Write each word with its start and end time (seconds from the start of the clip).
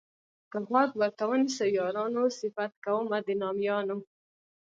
که 0.51 0.57
غوږ 0.67 0.89
ورته 0.99 1.23
ونیسئ 1.29 1.69
یارانو 1.79 2.23
صفت 2.39 2.73
کومه 2.85 3.19
د 3.27 3.29
نامیانو. 3.41 3.97